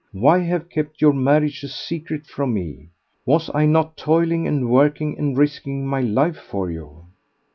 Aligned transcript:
Why 0.13 0.39
have 0.39 0.67
kept 0.71 0.99
your 0.99 1.13
marriage 1.13 1.63
a 1.63 1.67
secret 1.67 2.25
from 2.25 2.55
me? 2.55 2.89
Was 3.23 3.51
I 3.53 3.67
not 3.67 3.97
toiling 3.97 4.47
and 4.47 4.67
working 4.67 5.15
and 5.19 5.37
risking 5.37 5.85
my 5.85 5.99
life 6.01 6.37
for 6.37 6.71
you?" 6.71 7.05